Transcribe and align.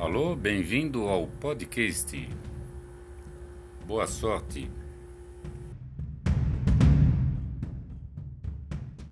Alô, 0.00 0.34
bem-vindo 0.34 1.06
ao 1.08 1.26
podcast. 1.26 2.26
Boa 3.86 4.06
sorte. 4.06 4.66